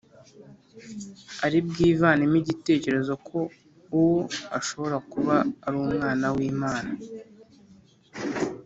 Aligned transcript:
ari 1.45 1.57
bwivanemo 1.67 2.35
igitekerezo 2.43 3.13
ko 3.27 3.37
uwo 3.99 4.17
ashobora 4.59 4.97
kuba 5.11 5.35
ari 5.65 5.75
umwana 5.85 6.25
w’imana 6.35 6.91